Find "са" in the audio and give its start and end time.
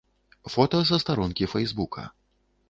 0.91-0.99